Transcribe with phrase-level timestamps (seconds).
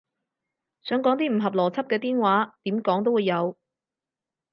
[0.81, 3.55] 想講啲唔合邏輯嘅癲話，點講都會有